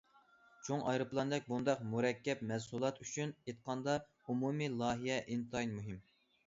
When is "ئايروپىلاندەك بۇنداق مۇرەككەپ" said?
0.91-2.43